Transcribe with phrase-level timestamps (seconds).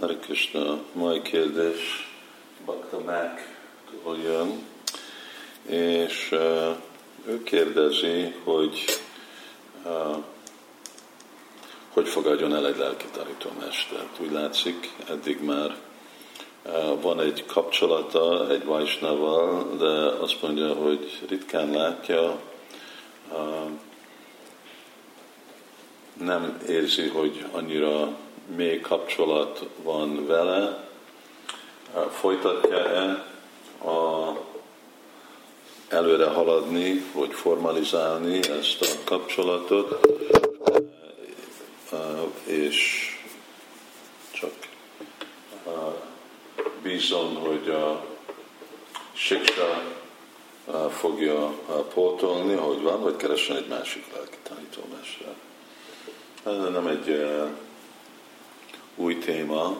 [0.00, 2.10] Hare Krishna, mai kérdés
[2.64, 4.62] Bakta Mac-tól jön,
[5.66, 6.76] és uh,
[7.26, 8.84] ő kérdezi, hogy
[9.84, 10.16] uh,
[11.92, 14.20] hogy fogadjon el egy lelki tanítómestert.
[14.20, 15.76] Úgy látszik, eddig már
[16.64, 22.40] uh, van egy kapcsolata egy Vajsnaval, de azt mondja, hogy ritkán látja,
[26.20, 28.16] nem érzi, hogy annyira
[28.46, 30.88] mély kapcsolat van vele,
[32.10, 33.24] folytatja-e
[33.90, 34.32] a
[35.88, 40.06] előre haladni, vagy formalizálni ezt a kapcsolatot,
[42.44, 43.08] és
[44.30, 44.52] csak
[46.82, 48.04] bízom, hogy a
[49.12, 49.82] siksa
[50.90, 51.54] fogja
[51.94, 55.34] pótolni, ahogy van, vagy keressen egy másik lelki tanítómester.
[56.44, 57.32] Ez nem egy
[58.96, 59.76] új téma,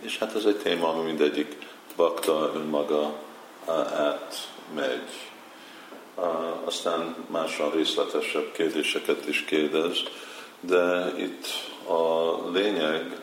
[0.00, 1.56] és hát ez egy téma, ami mindegyik
[1.96, 3.14] bakta önmaga
[3.94, 5.08] átmegy.
[6.64, 9.98] Aztán máson részletesebb kérdéseket is kérdez,
[10.60, 11.46] de itt
[11.88, 13.20] a lényeg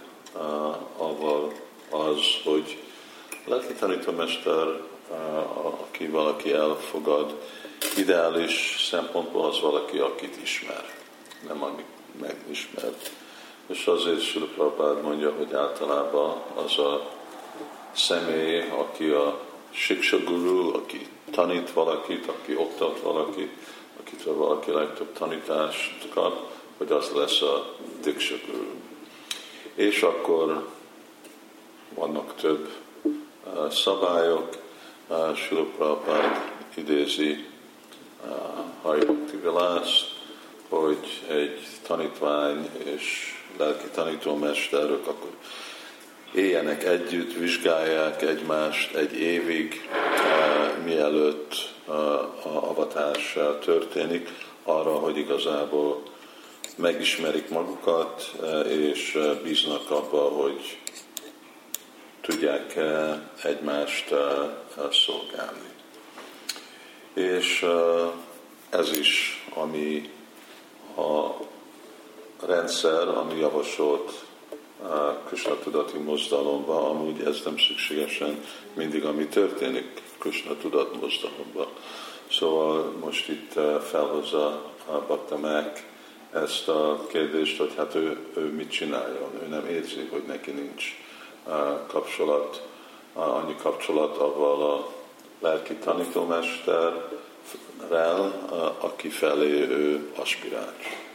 [0.98, 1.54] avval
[1.90, 2.84] az, hogy
[3.46, 4.82] lelki tanítómester,
[5.90, 7.42] aki valaki elfogad,
[7.98, 10.86] ideális szempontból az valaki, akit ismer,
[11.48, 11.97] nem amit.
[13.88, 17.10] Azért Sula Prabhupád mondja, hogy általában az a
[17.92, 23.52] személy, aki a Siksa Guru, aki tanít valakit, aki oktat valakit,
[24.00, 28.72] akitől valaki legtöbb tanítást kap, hogy az lesz a Diksha Guru.
[29.76, 30.68] És akkor
[31.94, 32.70] vannak több
[33.02, 34.50] uh, szabályok,
[35.08, 37.46] uh, Sula Prabhupád idézi
[38.26, 38.58] uh,
[40.70, 45.30] hogy egy tanítvány és lelki tanítómesterök, akkor
[46.34, 51.54] éljenek együtt, vizsgálják egymást egy évig, eh, mielőtt
[51.88, 54.30] eh, a avatás történik,
[54.64, 56.04] arra, hogy igazából
[56.76, 60.78] megismerik magukat, eh, és bíznak abba, hogy
[62.22, 62.78] tudják
[63.44, 64.14] egymást
[64.92, 65.70] szolgálni.
[67.14, 67.66] És
[68.70, 70.10] ez is, ami
[70.96, 71.32] a
[72.46, 74.26] rendszer, ami javasolt
[75.28, 81.68] Krishna tudati mozdalomba, amúgy ez nem szükségesen mindig, ami történik Krishna tudat mozdalomba.
[82.32, 83.54] Szóval most itt
[83.90, 84.46] felhozza
[84.86, 85.88] a Baktamek
[86.34, 89.30] ezt a kérdést, hogy hát ő, ő mit csináljon.
[89.44, 90.84] Ő nem érzi, hogy neki nincs
[91.88, 92.68] kapcsolat,
[93.14, 94.90] annyi kapcsolat avval a
[95.40, 98.48] lelki tanítómesterrel,
[98.80, 101.07] aki felé ő aspiráns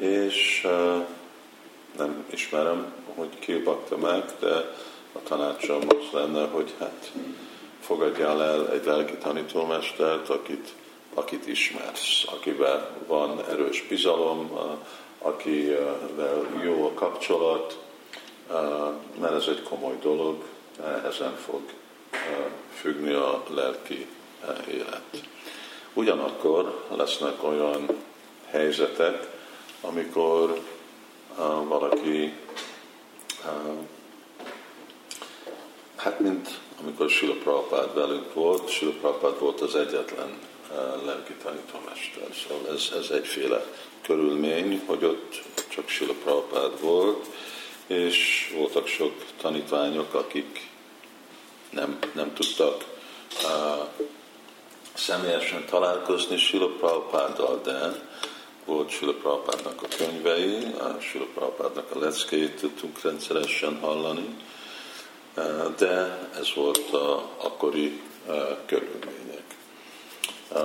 [0.00, 0.66] és
[1.96, 4.74] nem ismerem, hogy ki bakta meg, de
[5.12, 7.12] a tanácsom az lenne, hogy hát
[7.80, 10.68] fogadjál el egy lelki tanítómestert, akit,
[11.14, 14.58] akit ismersz, akivel van erős bizalom,
[15.18, 17.78] akivel jó a kapcsolat,
[19.20, 20.44] mert ez egy komoly dolog,
[21.08, 21.60] ezen fog
[22.74, 24.06] függni a lelki
[24.70, 25.02] élet.
[25.92, 27.86] Ugyanakkor lesznek olyan
[28.50, 29.29] helyzetek,
[29.80, 30.60] amikor
[31.38, 32.32] uh, valaki,
[35.96, 40.38] hát mint amikor Sila Prabhupád velünk volt, Sila Prabhupád volt az egyetlen
[40.70, 42.28] uh, lelki tanítómester.
[42.34, 43.64] Szóval ez, ez egyféle
[44.02, 47.26] körülmény, hogy ott csak Sila Prabhupád volt,
[47.86, 50.68] és voltak sok tanítványok, akik
[51.70, 52.84] nem, nem tudtak
[53.42, 53.88] uh,
[54.94, 58.08] személyesen találkozni Sila Prabhupáddal, de
[58.70, 61.54] volt Sula a könyvei, a Sula
[61.92, 64.36] a leckéit tudtunk rendszeresen hallani,
[65.78, 68.00] de ez volt a akkori
[68.66, 69.44] körülmények.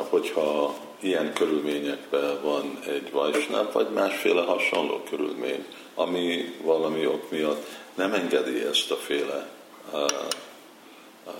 [0.09, 8.13] Hogyha ilyen körülményekben van egy vajsnáp, vagy másféle hasonló körülmény, ami valami ok miatt nem
[8.13, 9.49] engedi ezt a féle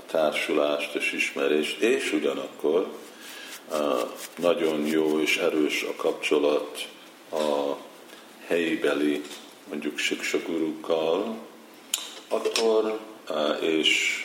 [0.06, 2.88] társulást és ismerést, és ugyanakkor
[4.36, 6.88] nagyon jó és erős a kapcsolat
[7.32, 7.76] a
[8.48, 9.22] helyibeli,
[9.70, 11.38] mondjuk siksagurukkal,
[12.28, 13.00] akkor
[13.62, 14.24] és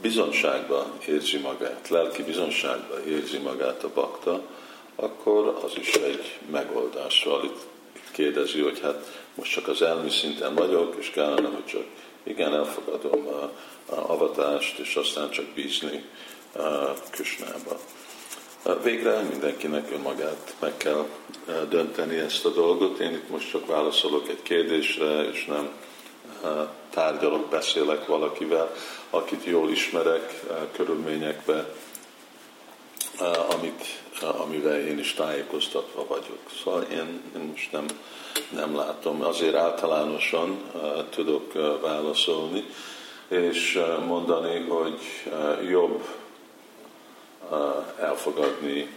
[0.00, 4.42] bizonságban érzi magát, lelki bizonságban érzi magát a bakta,
[4.96, 7.20] akkor az is egy megoldás.
[7.22, 7.66] Szóval itt
[8.12, 11.84] kérdezi, hogy hát most csak az elmi szinten vagyok, és kellene, hogy csak
[12.24, 13.42] igen, elfogadom a,
[13.94, 16.04] a avatást, és aztán csak bízni
[16.52, 17.80] a Kösnába.
[18.82, 21.06] Végre mindenkinek önmagát meg kell
[21.68, 22.98] dönteni ezt a dolgot.
[22.98, 25.70] Én itt most csak válaszolok egy kérdésre, és nem
[26.90, 28.74] tárgyalok, beszélek valakivel,
[29.10, 30.42] akit jól ismerek
[30.72, 31.74] körülményekbe,
[33.50, 33.84] amit,
[34.20, 36.38] amivel én is tájékoztatva vagyok.
[36.62, 37.86] Szóval én, én most nem,
[38.48, 40.70] nem látom, azért általánosan
[41.10, 42.64] tudok válaszolni,
[43.28, 44.98] és mondani, hogy
[45.68, 46.04] jobb
[48.00, 48.96] elfogadni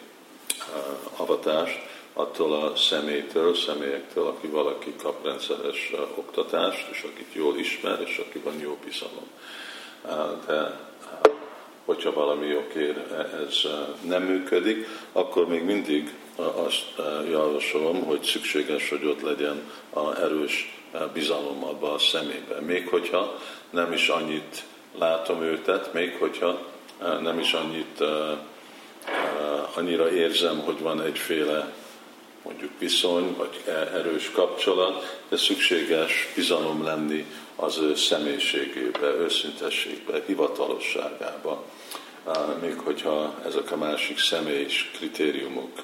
[1.16, 1.80] avatást
[2.14, 8.40] attól a személytől, személyektől, aki valaki kap rendszeres oktatást, és akit jól ismer, és aki
[8.40, 9.28] van jó bizalom.
[10.46, 10.87] De
[11.88, 13.62] hogyha valami okért ez
[14.02, 16.86] nem működik, akkor még mindig azt
[17.30, 19.62] javasolom, hogy szükséges, hogy ott legyen
[19.94, 20.82] a erős
[21.14, 22.64] bizalom abba a személyben.
[22.64, 23.40] Még hogyha
[23.70, 24.64] nem is annyit
[24.98, 26.66] látom őtet, még hogyha
[27.22, 28.04] nem is annyit,
[29.74, 31.74] annyira érzem, hogy van egyféle
[32.44, 33.64] mondjuk viszony, vagy
[33.94, 37.26] erős kapcsolat, de szükséges bizalom lenni
[37.60, 41.64] az ő személyiségébe, őszintességbe, hivatalosságába,
[42.62, 45.84] még hogyha ezek a másik személyis kritériumok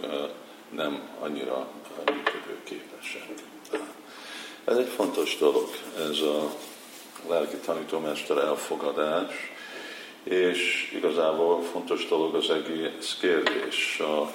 [0.70, 1.68] nem annyira
[2.06, 3.28] működőképesek.
[4.66, 5.70] Ez egy fontos dolog,
[6.10, 6.54] ez a
[7.30, 9.34] lelki tanítómester elfogadás,
[10.24, 14.34] és igazából fontos dolog az egész kérdés, a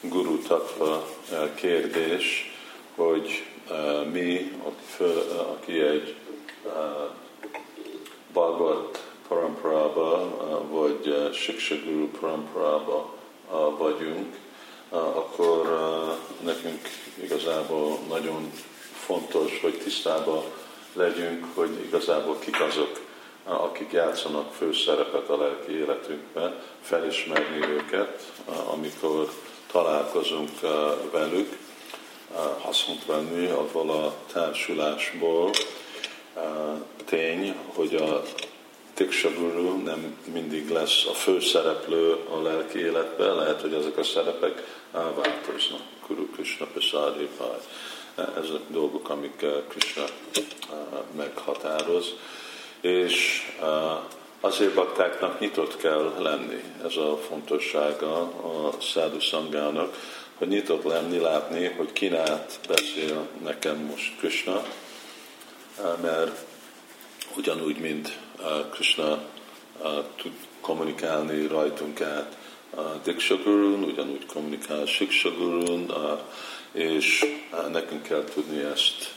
[0.00, 1.06] guru tatva
[1.54, 2.54] kérdés,
[2.94, 3.44] hogy
[4.12, 6.14] mi, aki, föl, aki egy
[6.64, 6.72] uh,
[8.32, 8.98] Bhagavad
[9.28, 11.76] paramparaba, uh, vagy uh, Shiksha
[12.20, 13.14] paramparaba
[13.50, 14.36] uh, vagyunk,
[14.90, 15.68] akkor
[16.40, 16.88] nekünk
[17.22, 18.52] igazából nagyon
[18.92, 20.42] fontos, hogy tisztában
[20.92, 23.00] legyünk, hogy igazából kik azok,
[23.44, 28.32] akik játszanak főszerepet a lelki életünkben, felismerni őket,
[28.72, 29.30] amikor
[29.72, 30.50] találkozunk
[31.12, 31.58] velük,
[32.58, 35.50] hasznot venni abból a társulásból.
[37.04, 38.22] Tény, hogy a
[38.94, 44.62] Tiksha Guru nem mindig lesz a főszereplő a lelki életben, lehet, hogy ezek a szerepek
[44.92, 45.80] változnak.
[46.06, 47.28] Guru Krishna Pasadi
[48.16, 50.04] ezek dolgok, amik Krishna
[51.16, 52.14] meghatároz
[52.80, 53.42] és
[54.40, 56.62] azért baktáknak nyitott kell lenni.
[56.84, 59.96] Ez a fontossága a szádu szangának,
[60.34, 64.62] hogy nyitott lenni, látni, hogy kinát beszél nekem most Krishna,
[66.02, 66.44] mert
[67.36, 68.18] ugyanúgy, mint
[68.70, 69.22] Krishna
[70.16, 72.36] tud kommunikálni rajtunk át
[73.02, 75.92] Diksha Gurun, ugyanúgy kommunikál Shiksha Gurun,
[76.72, 77.24] és
[77.72, 79.14] nekünk kell tudni ezt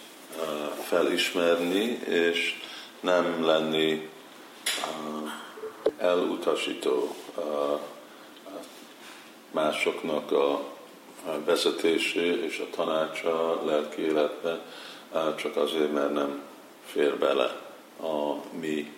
[0.83, 2.59] felismerni, és
[2.99, 4.09] nem lenni
[5.97, 7.15] elutasító
[9.51, 10.63] másoknak a
[11.45, 14.59] vezetésé és a tanácsa lelki életbe,
[15.35, 16.41] csak azért, mert nem
[16.85, 17.61] fér bele
[18.01, 18.91] a mi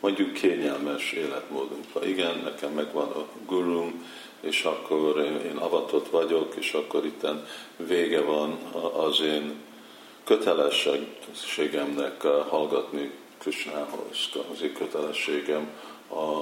[0.00, 2.04] mondjuk kényelmes életmódunkba.
[2.04, 4.06] Igen, nekem megvan a gurum,
[4.40, 7.46] és akkor én, avatott vagyok, és akkor itten
[7.76, 8.58] vége van
[8.96, 9.54] az én
[10.24, 15.70] kötelességemnek hallgatni Krishnához, az én kötelességem
[16.10, 16.40] a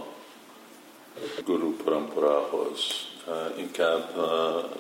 [1.45, 2.81] Guru Paramparához.
[3.57, 4.15] Inkább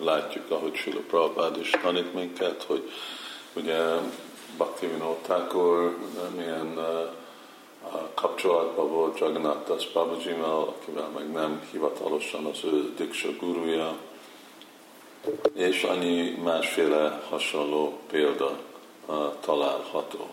[0.00, 2.90] látjuk, ahogy Sula Prabhupád is tanít minket, hogy
[3.52, 3.78] ugye
[4.56, 5.96] Bhakti Vinod Thakur
[6.36, 6.78] milyen
[8.14, 13.96] kapcsolatban volt Jagannath Das Babajimal, akivel meg nem hivatalosan az ő Diksha guruja,
[15.54, 18.58] és annyi másféle hasonló példa
[19.40, 20.28] található.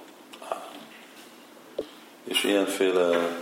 [2.24, 3.38] És ilyenféle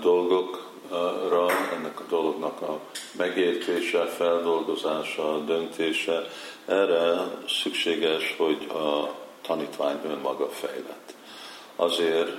[0.00, 2.80] dolgokra, ennek a dolognak a
[3.16, 6.26] megértése, feldolgozása, döntése,
[6.66, 9.10] erre szükséges, hogy a
[9.46, 11.14] tanítvány önmaga fejlett.
[11.76, 12.30] Azért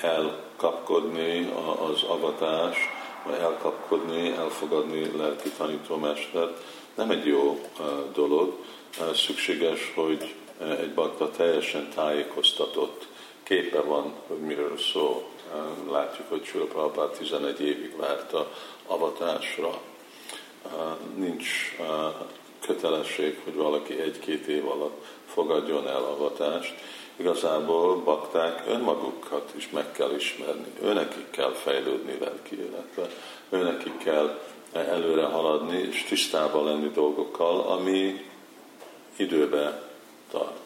[0.00, 1.52] elkapkodni
[1.90, 2.76] az avatás,
[3.24, 6.62] vagy elkapkodni, elfogadni lelki tanítómestert
[6.94, 7.60] nem egy jó
[8.14, 8.64] dolog.
[9.14, 13.06] Szükséges, hogy egy bakta teljesen tájékoztatott
[13.42, 15.28] képe van, hogy miről szó.
[15.90, 18.52] Látjuk, hogy Sula Prabhupád 11 évig várt a
[18.86, 19.80] avatásra.
[21.16, 21.76] Nincs
[22.66, 26.74] kötelesség, hogy valaki egy-két év alatt fogadjon el avatást.
[27.16, 30.72] Igazából bakták önmagukat is meg kell ismerni.
[30.82, 33.08] Őnekik kell fejlődni lelki életbe.
[33.48, 34.38] Őnekik kell
[34.72, 38.26] előre haladni és tisztában lenni dolgokkal, ami
[39.16, 39.82] időbe
[40.30, 40.64] tart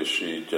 [0.00, 0.54] és így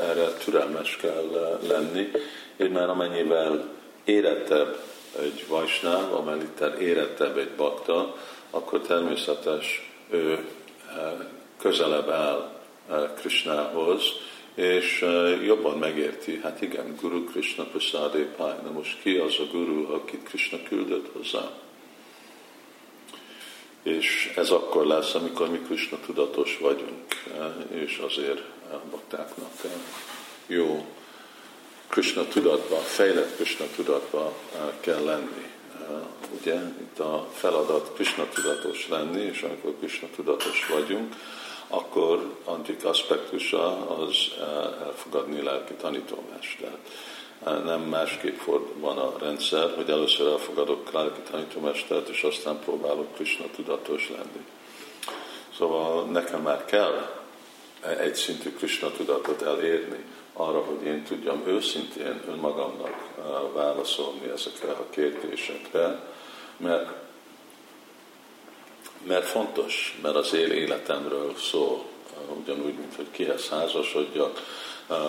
[0.00, 2.10] erre türelmes kell lenni,
[2.56, 3.68] és már amennyivel
[4.04, 4.78] érettebb
[5.18, 8.16] egy vajsnáv, amennyivel érettebb egy bakta,
[8.50, 10.48] akkor természetes ő
[11.58, 12.50] közelebb áll
[13.16, 14.02] Krishnához,
[14.54, 15.04] és
[15.44, 20.22] jobban megérti, hát igen, Guru Krishna Prasade Pai, na most ki az a Guru, akit
[20.22, 21.50] Krishna küldött hozzá?
[23.82, 27.04] És ez akkor lesz, amikor mi Krishna tudatos vagyunk,
[27.70, 29.50] és azért a baktáknak
[30.46, 30.86] jó
[31.88, 34.36] Krishna tudatba, fejlett Krishna tudatba
[34.80, 35.47] kell lenni.
[36.40, 41.14] Ugye itt a feladat Krishna tudatos lenni, és amikor Krishna tudatos vagyunk,
[41.68, 44.16] akkor antik aspektusa az
[44.86, 46.88] elfogadni lelki tanítómestert.
[47.64, 48.40] Nem másképp
[48.74, 54.44] van a rendszer, hogy először elfogadok lelki tanítómestert, és aztán próbálok Krishna tudatos lenni.
[55.56, 57.17] Szóval nekem már kell
[57.98, 63.08] egy szintű Krishna tudatot elérni, arra, hogy én tudjam őszintén önmagamnak
[63.52, 66.00] válaszolni ezekre a kérdésekre,
[66.56, 66.90] mert,
[69.06, 71.84] mert fontos, mert az én életemről szól,
[72.40, 74.42] ugyanúgy, mint hogy kihez házasodjak,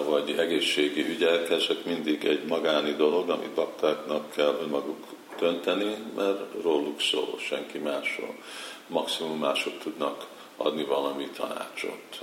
[0.06, 5.06] vagy egészségi ügyek, ezek mindig egy magáni dolog, amit baktáknak kell önmaguk
[5.40, 8.36] dönteni, mert róluk szól, senki másról.
[8.88, 10.26] Maximum mások tudnak
[10.58, 12.22] adni valami tanácsot.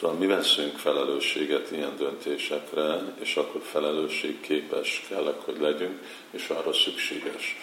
[0.00, 7.56] Szóval mi veszünk felelősséget ilyen döntésekre, és akkor felelősségképes kellek, hogy legyünk, és arra szükséges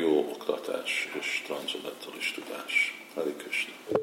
[0.00, 2.94] jó oktatás és transzendentális tudás.
[3.38, 3.72] Krishna.